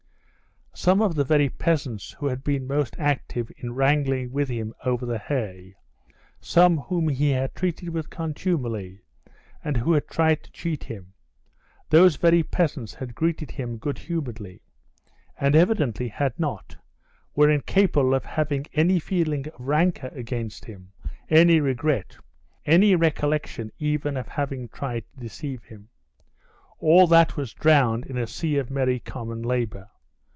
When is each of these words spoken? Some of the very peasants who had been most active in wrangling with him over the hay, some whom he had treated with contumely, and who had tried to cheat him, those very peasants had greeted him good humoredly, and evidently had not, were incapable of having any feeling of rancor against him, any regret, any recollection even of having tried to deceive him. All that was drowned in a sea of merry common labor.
Some 0.73 1.01
of 1.01 1.13
the 1.13 1.25
very 1.25 1.47
peasants 1.49 2.11
who 2.13 2.25
had 2.25 2.43
been 2.43 2.65
most 2.65 2.95
active 2.97 3.51
in 3.57 3.75
wrangling 3.75 4.31
with 4.31 4.49
him 4.49 4.73
over 4.83 5.05
the 5.05 5.19
hay, 5.19 5.75
some 6.39 6.77
whom 6.77 7.07
he 7.09 7.29
had 7.29 7.53
treated 7.53 7.89
with 7.89 8.09
contumely, 8.09 9.01
and 9.63 9.77
who 9.77 9.91
had 9.93 10.07
tried 10.07 10.41
to 10.41 10.51
cheat 10.51 10.85
him, 10.85 11.13
those 11.89 12.15
very 12.15 12.41
peasants 12.41 12.95
had 12.95 13.13
greeted 13.13 13.51
him 13.51 13.77
good 13.77 13.99
humoredly, 13.99 14.63
and 15.39 15.55
evidently 15.55 16.07
had 16.07 16.39
not, 16.39 16.77
were 17.35 17.51
incapable 17.51 18.15
of 18.15 18.25
having 18.25 18.65
any 18.73 18.97
feeling 18.97 19.47
of 19.49 19.59
rancor 19.67 20.09
against 20.13 20.65
him, 20.65 20.93
any 21.29 21.59
regret, 21.59 22.17
any 22.65 22.95
recollection 22.95 23.71
even 23.77 24.17
of 24.17 24.29
having 24.29 24.67
tried 24.69 25.03
to 25.11 25.19
deceive 25.19 25.63
him. 25.65 25.89
All 26.79 27.05
that 27.05 27.37
was 27.37 27.53
drowned 27.53 28.05
in 28.07 28.17
a 28.17 28.25
sea 28.25 28.55
of 28.57 28.71
merry 28.71 28.99
common 28.99 29.43
labor. 29.43 29.87